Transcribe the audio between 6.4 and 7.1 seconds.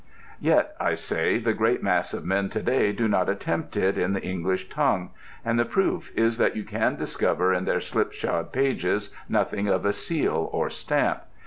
you can